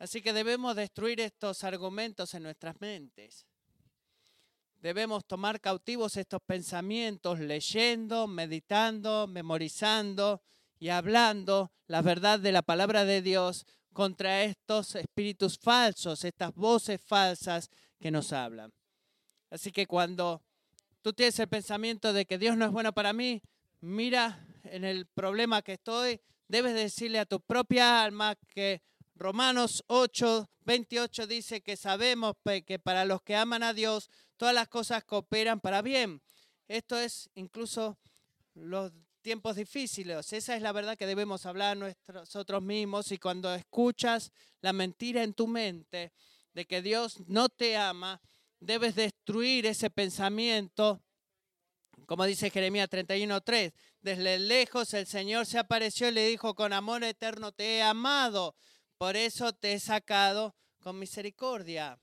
[0.00, 3.46] Así que debemos destruir estos argumentos en nuestras mentes.
[4.80, 10.42] Debemos tomar cautivos estos pensamientos leyendo, meditando, memorizando,
[10.78, 17.00] y hablando la verdad de la palabra de Dios contra estos espíritus falsos, estas voces
[17.00, 18.72] falsas que nos hablan.
[19.50, 20.42] Así que cuando
[21.02, 23.42] tú tienes el pensamiento de que Dios no es bueno para mí,
[23.80, 28.82] mira en el problema que estoy, debes decirle a tu propia alma que
[29.14, 32.34] Romanos 8, 28 dice que sabemos
[32.66, 36.20] que para los que aman a Dios, todas las cosas cooperan para bien.
[36.68, 37.96] Esto es incluso
[38.54, 38.92] los
[39.26, 40.32] tiempos difíciles.
[40.32, 45.34] Esa es la verdad que debemos hablar nosotros mismos y cuando escuchas la mentira en
[45.34, 46.12] tu mente
[46.54, 48.20] de que Dios no te ama,
[48.60, 51.02] debes destruir ese pensamiento.
[52.06, 57.02] Como dice Jeremías 31:3, desde lejos el Señor se apareció y le dijo, con amor
[57.02, 58.54] eterno te he amado,
[58.96, 61.98] por eso te he sacado con misericordia.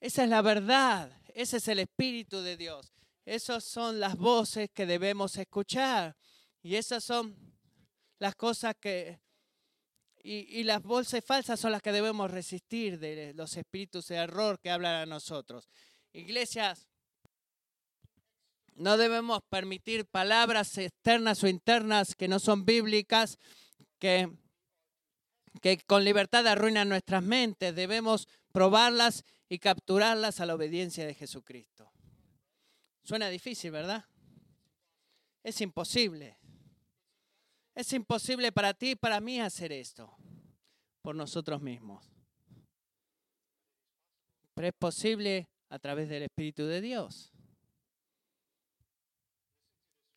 [0.00, 2.92] Esa es la verdad, ese es el Espíritu de Dios.
[3.24, 6.14] Esas son las voces que debemos escuchar.
[6.62, 7.36] Y esas son
[8.18, 9.20] las cosas que...
[10.24, 14.70] Y, las bolsas falsas son las que debemos resistir de los espíritus de error que
[14.70, 15.68] hablan a nosotros.
[16.12, 16.86] Iglesias,
[18.76, 23.40] no debemos permitir palabras externas o internas que no son bíblicas,
[23.98, 24.30] que,
[25.60, 27.74] que con libertad arruinan nuestras mentes.
[27.74, 31.90] Debemos probarlas y capturarlas a la obediencia de Jesucristo.
[33.02, 34.04] Suena difícil, ¿verdad?
[35.42, 36.38] Es imposible.
[37.74, 40.14] Es imposible para ti y para mí hacer esto
[41.00, 42.04] por nosotros mismos.
[44.54, 47.32] Pero es posible a través del Espíritu de Dios.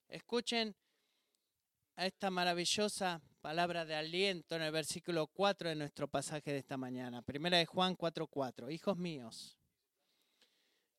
[0.09, 0.75] Escuchen
[1.95, 7.21] esta maravillosa palabra de aliento en el versículo 4 de nuestro pasaje de esta mañana.
[7.21, 8.69] Primera de Juan 4:4.
[8.69, 9.57] Hijos míos.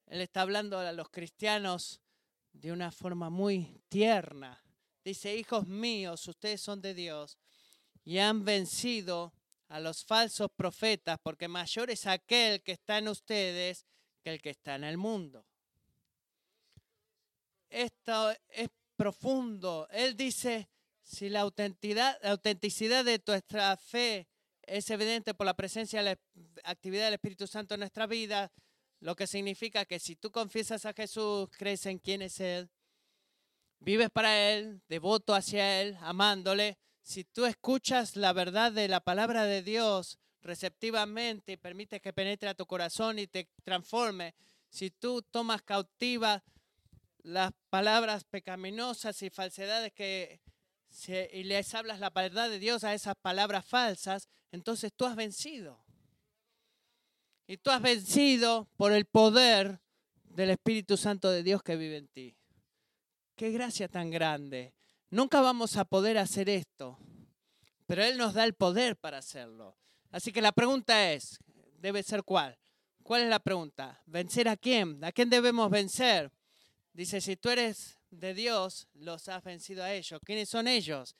[0.06, 2.00] Él está hablando a los cristianos
[2.52, 4.62] de una forma muy tierna,
[5.06, 7.38] Dice, hijos míos, ustedes son de Dios
[8.02, 9.32] y han vencido
[9.68, 13.86] a los falsos profetas, porque mayor es aquel que está en ustedes
[14.24, 15.46] que el que está en el mundo.
[17.70, 19.86] Esto es profundo.
[19.92, 20.68] Él dice,
[21.04, 22.18] si la autenticidad,
[23.04, 24.26] de nuestra fe
[24.62, 26.18] es evidente por la presencia de la
[26.64, 28.50] actividad del Espíritu Santo en nuestra vida,
[28.98, 32.68] lo que significa que si tú confiesas a Jesús, crees en quién es Él,
[33.86, 39.44] vives para Él, devoto hacia Él, amándole, si tú escuchas la verdad de la palabra
[39.44, 44.34] de Dios receptivamente y permites que penetre a tu corazón y te transforme,
[44.68, 46.42] si tú tomas cautiva
[47.22, 50.40] las palabras pecaminosas y falsedades que
[51.32, 55.84] y les hablas la verdad de Dios a esas palabras falsas, entonces tú has vencido.
[57.46, 59.78] Y tú has vencido por el poder
[60.24, 62.36] del Espíritu Santo de Dios que vive en ti.
[63.36, 64.72] Qué gracia tan grande.
[65.10, 66.98] Nunca vamos a poder hacer esto,
[67.86, 69.76] pero Él nos da el poder para hacerlo.
[70.10, 71.38] Así que la pregunta es,
[71.78, 72.58] debe ser cuál.
[73.02, 74.02] ¿Cuál es la pregunta?
[74.06, 75.04] ¿Vencer a quién?
[75.04, 76.32] ¿A quién debemos vencer?
[76.94, 80.18] Dice, si tú eres de Dios, los has vencido a ellos.
[80.24, 81.14] ¿Quiénes son ellos?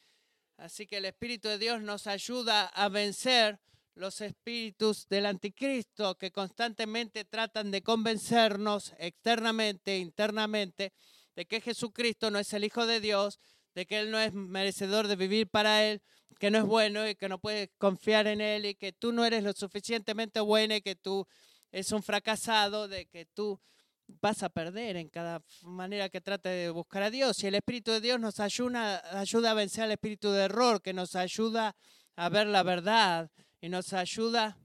[0.57, 3.61] Así que el Espíritu de Dios nos ayuda a vencer
[3.95, 10.93] los espíritus del anticristo que constantemente tratan de convencernos externamente, internamente,
[11.37, 13.39] de que Jesucristo no es el Hijo de Dios,
[13.74, 16.03] de que Él no es merecedor de vivir para Él,
[16.41, 19.24] que no es bueno y que no puedes confiar en Él y que tú no
[19.24, 21.26] eres lo suficientemente bueno y que tú
[21.70, 23.61] es un fracasado, de que tú
[24.07, 27.43] vas a perder en cada manera que trate de buscar a Dios.
[27.43, 30.95] Y el Espíritu de Dios nos ayuda, ayuda a vencer al espíritu de error, que
[30.95, 31.76] nos ayuda
[32.14, 33.30] a ver la verdad
[33.61, 34.57] y nos ayuda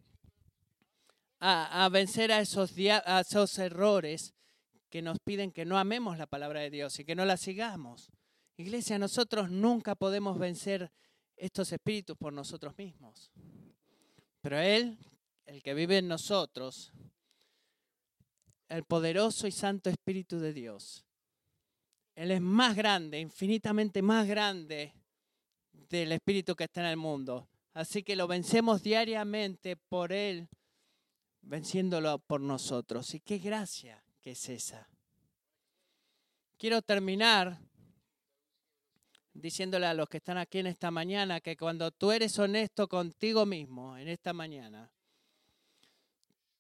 [1.39, 2.72] a, vencer a esos,
[3.03, 4.34] a esos errores
[4.92, 8.12] que nos piden que no amemos la palabra de Dios y que no la sigamos.
[8.58, 10.92] Iglesia, nosotros nunca podemos vencer
[11.38, 13.32] estos espíritus por nosotros mismos.
[14.42, 15.00] Pero Él,
[15.46, 16.92] el que vive en nosotros,
[18.68, 21.06] el poderoso y santo Espíritu de Dios,
[22.14, 24.94] Él es más grande, infinitamente más grande
[25.72, 27.48] del Espíritu que está en el mundo.
[27.74, 30.50] Así que lo vencemos diariamente por Él,
[31.42, 33.14] venciéndolo por nosotros.
[33.14, 34.88] Y qué gracia que es esa.
[36.57, 37.59] Quiero terminar
[39.34, 43.45] diciéndole a los que están aquí en esta mañana que cuando tú eres honesto contigo
[43.45, 44.91] mismo en esta mañana,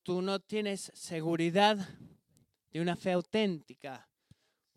[0.03, 1.77] tú no tienes seguridad
[2.71, 4.09] de una fe auténtica,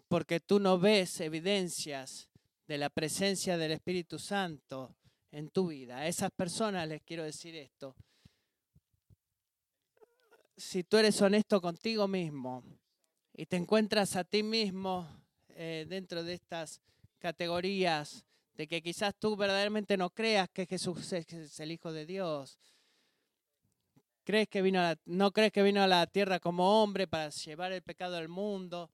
[0.08, 2.28] porque tú no ves evidencias
[2.66, 4.96] de la presencia del Espíritu Santo
[5.30, 5.98] en tu vida.
[5.98, 7.96] A esas personas les quiero decir esto.
[10.56, 12.62] Si tú eres honesto contigo mismo
[13.32, 15.08] y te encuentras a ti mismo
[15.48, 16.80] eh, dentro de estas
[17.18, 18.24] categorías
[18.54, 22.58] de que quizás tú verdaderamente no creas que Jesús es el Hijo de Dios,
[24.24, 27.82] crees que vino no crees que vino a la tierra como hombre para llevar el
[27.82, 28.90] pecado al mundo,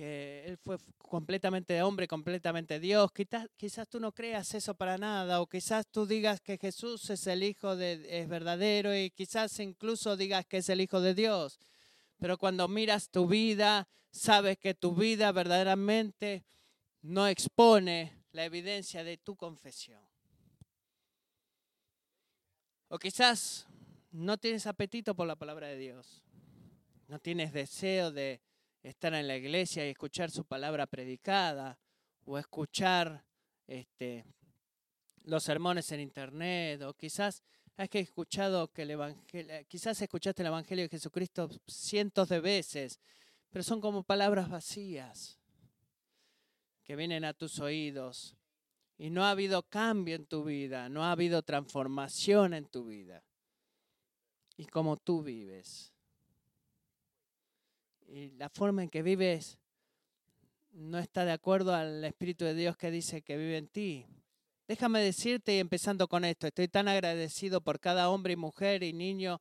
[0.00, 3.12] que Él fue completamente hombre, completamente Dios.
[3.12, 7.26] Quizás, quizás tú no creas eso para nada, o quizás tú digas que Jesús es
[7.26, 11.60] el Hijo de, es verdadero, y quizás incluso digas que es el Hijo de Dios.
[12.18, 16.44] Pero cuando miras tu vida, sabes que tu vida verdaderamente
[17.02, 20.00] no expone la evidencia de tu confesión.
[22.88, 23.66] O quizás
[24.12, 26.22] no tienes apetito por la palabra de Dios.
[27.06, 28.40] No tienes deseo de
[28.82, 31.78] estar en la iglesia y escuchar su palabra predicada
[32.24, 33.24] o escuchar
[33.66, 34.24] este,
[35.24, 37.42] los sermones en internet o quizás
[37.76, 43.00] has escuchado que el evangelio, quizás escuchaste el evangelio de Jesucristo cientos de veces,
[43.48, 45.38] pero son como palabras vacías
[46.84, 48.36] que vienen a tus oídos.
[48.98, 53.24] Y no ha habido cambio en tu vida, no ha habido transformación en tu vida.
[54.58, 55.94] Y como tú vives
[58.10, 59.58] y la forma en que vives
[60.72, 64.06] no está de acuerdo al Espíritu de Dios que dice que vive en ti.
[64.66, 68.92] Déjame decirte, y empezando con esto, estoy tan agradecido por cada hombre y mujer y
[68.92, 69.40] niño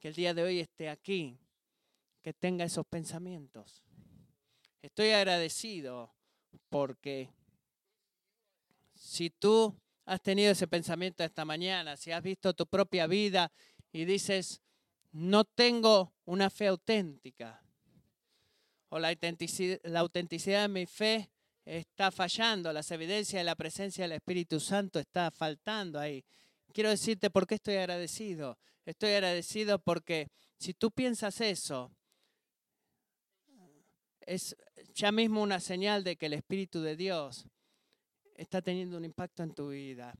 [0.00, 1.38] que el día de hoy esté aquí,
[2.22, 3.84] que tenga esos pensamientos.
[4.82, 6.12] Estoy agradecido
[6.68, 7.30] porque
[8.94, 9.74] si tú
[10.04, 13.52] has tenido ese pensamiento esta mañana, si has visto tu propia vida
[13.92, 14.60] y dices,
[15.12, 17.62] no tengo una fe auténtica,
[18.90, 19.10] o la
[20.00, 21.30] autenticidad, de mi fe
[21.64, 26.24] está fallando, las evidencias de la presencia del Espíritu Santo está faltando ahí.
[26.72, 28.58] Quiero decirte por qué estoy agradecido.
[28.84, 30.28] Estoy agradecido porque
[30.58, 31.92] si tú piensas eso,
[34.20, 34.56] es
[34.94, 37.46] ya mismo una señal de que el Espíritu de Dios
[38.34, 40.14] está teniendo un impacto en tu vida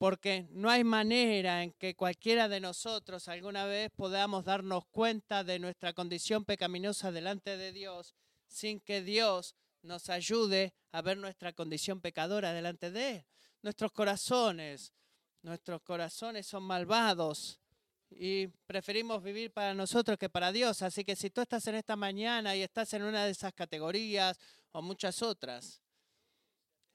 [0.00, 5.58] porque no hay manera en que cualquiera de nosotros alguna vez podamos darnos cuenta de
[5.58, 8.14] nuestra condición pecaminosa delante de Dios
[8.46, 13.24] sin que Dios nos ayude a ver nuestra condición pecadora delante de Él.
[13.60, 14.94] Nuestros corazones,
[15.42, 17.60] nuestros corazones son malvados
[18.08, 20.80] y preferimos vivir para nosotros que para Dios.
[20.80, 24.38] Así que si tú estás en esta mañana y estás en una de esas categorías
[24.72, 25.82] o muchas otras,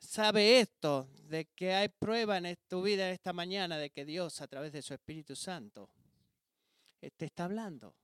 [0.06, 4.48] sabe esto, de que hay prueba en tu vida esta mañana de que Dios a
[4.48, 5.90] través de su Espíritu Santo
[7.02, 7.96] eh, te está hablando.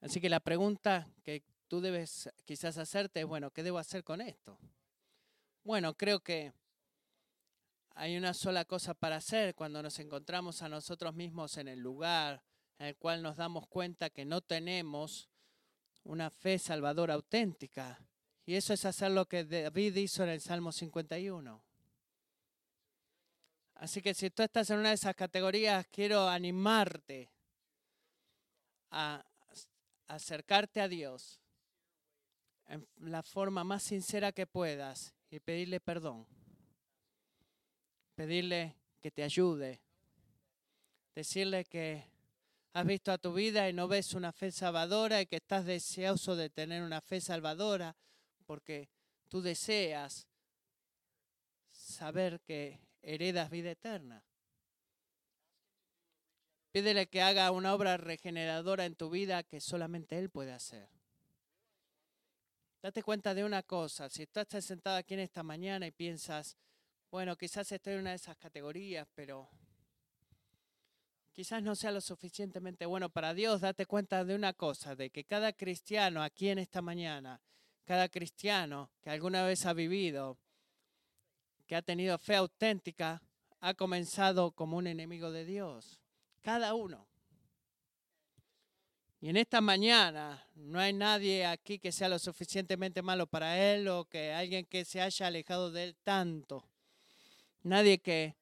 [0.00, 4.20] Así que la pregunta que tú debes quizás hacerte es, bueno, ¿qué debo hacer con
[4.20, 4.58] esto?
[5.62, 6.52] Bueno, creo que
[7.94, 12.42] hay una sola cosa para hacer cuando nos encontramos a nosotros mismos en el lugar
[12.78, 15.28] en el cual nos damos cuenta que no tenemos
[16.04, 17.98] una fe salvadora auténtica.
[18.46, 21.62] Y eso es hacer lo que David hizo en el Salmo 51.
[23.76, 27.30] Así que si tú estás en una de esas categorías, quiero animarte
[28.90, 29.24] a
[30.06, 31.40] acercarte a Dios
[32.68, 36.26] en la forma más sincera que puedas y pedirle perdón.
[38.14, 39.80] Pedirle que te ayude.
[41.14, 42.13] Decirle que
[42.74, 46.34] has visto a tu vida y no ves una fe salvadora y que estás deseoso
[46.34, 47.96] de tener una fe salvadora
[48.46, 48.88] porque
[49.28, 50.26] tú deseas
[51.70, 54.24] saber que heredas vida eterna.
[56.72, 60.88] Pídele que haga una obra regeneradora en tu vida que solamente Él puede hacer.
[62.82, 66.56] Date cuenta de una cosa, si tú estás sentado aquí en esta mañana y piensas,
[67.08, 69.48] bueno, quizás estoy en una de esas categorías, pero
[71.34, 75.24] quizás no sea lo suficientemente bueno para Dios, date cuenta de una cosa, de que
[75.24, 77.40] cada cristiano aquí en esta mañana,
[77.84, 80.38] cada cristiano que alguna vez ha vivido,
[81.66, 83.20] que ha tenido fe auténtica,
[83.60, 86.00] ha comenzado como un enemigo de Dios.
[86.40, 87.08] Cada uno.
[89.20, 93.88] Y en esta mañana no hay nadie aquí que sea lo suficientemente malo para él
[93.88, 96.68] o que alguien que se haya alejado de él tanto.
[97.62, 98.36] Nadie que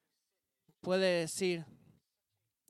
[0.80, 1.64] puede decir,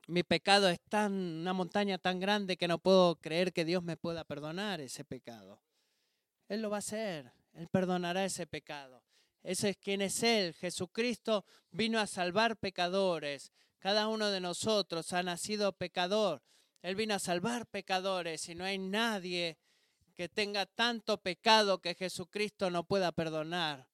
[0.06, 3.96] mi pecado es tan una montaña tan grande que no puedo creer que Dios me
[3.96, 5.60] pueda perdonar ese pecado.
[6.48, 9.02] Él lo va a hacer, él perdonará ese pecado.
[9.42, 10.54] Ese es quien es él.
[10.54, 13.52] Jesucristo vino a salvar pecadores.
[13.78, 16.42] Cada uno de nosotros ha nacido pecador.
[16.82, 19.58] Él vino a salvar pecadores y no hay nadie
[20.14, 23.88] que tenga tanto pecado que Jesucristo no pueda perdonar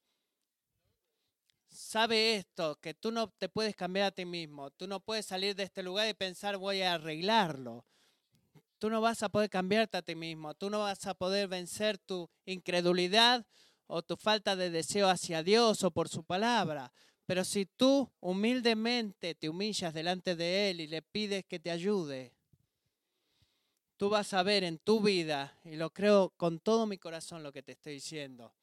[1.71, 5.55] sabe esto, que tú no te puedes cambiar a ti mismo, tú no puedes salir
[5.55, 7.85] de este lugar y pensar voy a arreglarlo.
[8.79, 11.99] Tú no vas a poder cambiarte a ti mismo, tú no vas a poder vencer
[11.99, 13.47] tu incredulidad
[13.87, 16.93] o tu falta de deseo hacia Dios o por su palabra.
[17.27, 22.33] Pero si tú humildemente te humillas delante de Él y le pides que te ayude,
[23.99, 27.53] tú vas a ver en tu vida, y lo creo con todo mi corazón lo
[27.53, 28.55] que te estoy diciendo,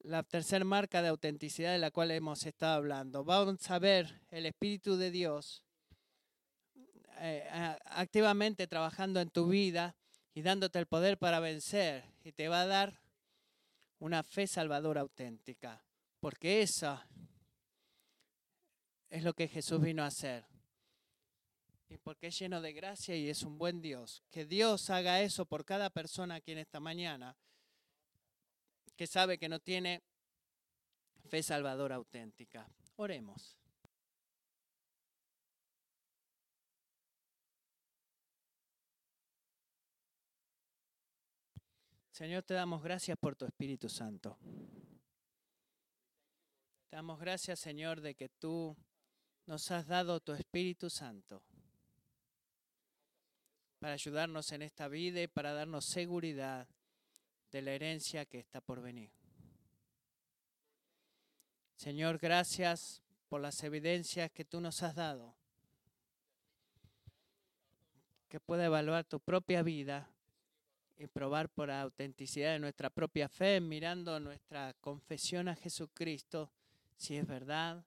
[0.00, 3.24] la tercera marca de autenticidad de la cual hemos estado hablando.
[3.24, 5.62] Vamos a ver el Espíritu de Dios
[7.20, 7.48] eh,
[7.84, 9.96] activamente trabajando en tu vida
[10.34, 13.00] y dándote el poder para vencer y te va a dar
[13.98, 15.84] una fe salvadora auténtica,
[16.20, 17.08] porque esa
[19.10, 20.44] es lo que Jesús vino a hacer.
[21.88, 24.22] Y porque es lleno de gracia y es un buen Dios.
[24.30, 27.34] Que Dios haga eso por cada persona aquí en esta mañana
[28.98, 30.02] que sabe que no tiene
[31.28, 32.68] fe salvadora auténtica.
[32.96, 33.56] Oremos.
[42.10, 44.36] Señor, te damos gracias por tu Espíritu Santo.
[46.90, 48.76] Te damos gracias, Señor, de que tú
[49.46, 51.44] nos has dado tu Espíritu Santo
[53.78, 56.66] para ayudarnos en esta vida y para darnos seguridad
[57.50, 59.10] de la herencia que está por venir.
[61.76, 65.34] Señor, gracias por las evidencias que tú nos has dado,
[68.28, 70.10] que pueda evaluar tu propia vida
[70.98, 76.50] y probar por la autenticidad de nuestra propia fe, mirando nuestra confesión a Jesucristo,
[76.96, 77.84] si es verdad.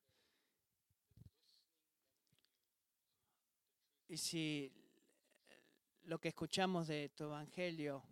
[4.08, 4.72] Y si
[6.04, 8.04] lo que escuchamos de tu Evangelio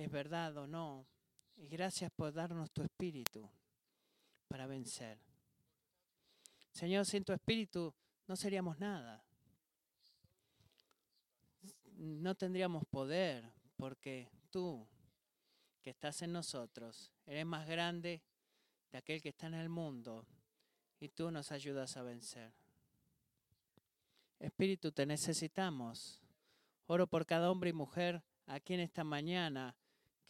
[0.00, 1.06] es verdad o no.
[1.56, 3.48] Y gracias por darnos tu espíritu
[4.48, 5.18] para vencer.
[6.72, 7.92] Señor, sin tu espíritu
[8.26, 9.22] no seríamos nada.
[11.96, 14.86] No tendríamos poder porque tú,
[15.82, 18.22] que estás en nosotros, eres más grande
[18.90, 20.26] de aquel que está en el mundo
[20.98, 22.54] y tú nos ayudas a vencer.
[24.38, 26.22] Espíritu, te necesitamos.
[26.86, 29.76] Oro por cada hombre y mujer aquí en esta mañana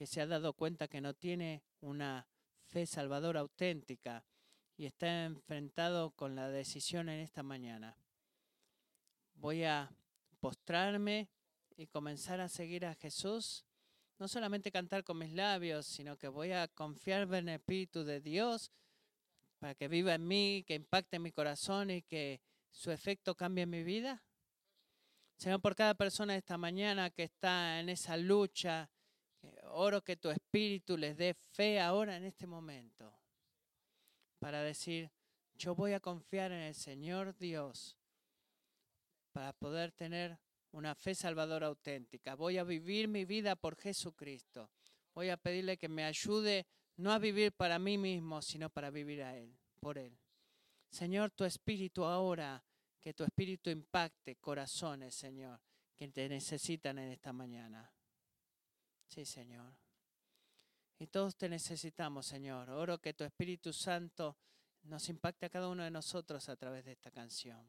[0.01, 2.27] que se ha dado cuenta que no tiene una
[2.65, 4.25] fe salvadora auténtica
[4.79, 7.99] y está enfrentado con la decisión en esta mañana.
[9.35, 9.95] Voy a
[10.41, 11.29] postrarme
[11.77, 13.67] y comenzar a seguir a Jesús,
[14.19, 18.23] no solamente cantar con mis labios, sino que voy a confiar en el Espíritu de
[18.23, 18.73] Dios
[19.59, 22.41] para que viva en mí, que impacte en mi corazón y que
[22.71, 24.25] su efecto cambie mi vida.
[25.37, 28.89] Señor, por cada persona esta mañana que está en esa lucha,
[29.73, 33.13] Oro que tu espíritu les dé fe ahora en este momento
[34.39, 35.11] para decir,
[35.55, 37.97] yo voy a confiar en el Señor Dios
[39.33, 40.39] para poder tener
[40.73, 42.35] una fe salvadora auténtica.
[42.35, 44.71] Voy a vivir mi vida por Jesucristo.
[45.15, 46.67] Voy a pedirle que me ayude
[46.97, 50.19] no a vivir para mí mismo, sino para vivir a Él, por Él.
[50.91, 52.63] Señor, tu espíritu ahora,
[53.01, 55.61] que tu espíritu impacte corazones, Señor,
[55.97, 57.91] que te necesitan en esta mañana.
[59.11, 59.75] Sí, Señor.
[61.01, 62.71] Y todos te necesitamos, Señor.
[62.71, 64.37] Oro que tu Espíritu Santo
[64.85, 67.69] nos impacte a cada uno de nosotros a través de esta canción.